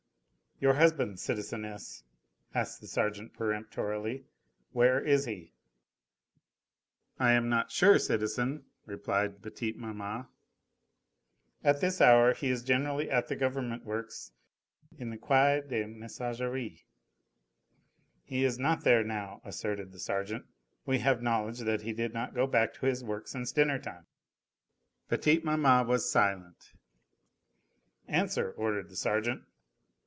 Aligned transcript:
"Your 0.63 0.75
husband, 0.75 1.17
citizeness," 1.19 2.03
asked 2.53 2.81
the 2.81 2.87
sergeant 2.87 3.33
peremptorily, 3.33 4.27
"where 4.73 5.01
is 5.03 5.25
he?" 5.25 5.53
"I 7.17 7.31
am 7.31 7.49
not 7.49 7.71
sure, 7.71 7.97
citizen," 7.97 8.65
replied 8.85 9.41
petite 9.41 9.75
maman. 9.79 10.27
"At 11.63 11.81
this 11.81 11.99
hour 11.99 12.35
he 12.35 12.51
is 12.51 12.61
generally 12.61 13.09
at 13.09 13.27
the 13.27 13.35
government 13.35 13.85
works 13.85 14.33
in 14.99 15.09
the 15.09 15.17
Quai 15.17 15.61
des 15.67 15.87
Messageries." 15.87 16.83
"He 18.23 18.45
is 18.45 18.59
not 18.59 18.83
there 18.83 19.03
now," 19.03 19.41
asserted 19.43 19.91
the 19.91 19.97
sergeant. 19.99 20.45
"We 20.85 20.99
have 20.99 21.23
knowledge 21.23 21.61
that 21.61 21.81
he 21.81 21.91
did 21.93 22.13
not 22.13 22.35
go 22.35 22.45
back 22.45 22.75
to 22.75 22.85
his 22.85 23.03
work 23.03 23.27
since 23.27 23.51
dinner 23.51 23.79
time." 23.79 24.05
Petite 25.09 25.43
maman 25.43 25.87
was 25.87 26.07
silent. 26.07 26.73
"Answer," 28.07 28.51
ordered 28.51 28.89
the 28.89 28.95
sergeant. 28.95 29.45